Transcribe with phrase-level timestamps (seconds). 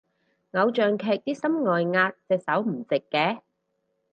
[0.53, 3.41] 偶像劇啲心外壓隻手唔直嘅